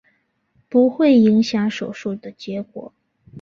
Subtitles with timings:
[0.67, 2.91] 不会影响手术的结果。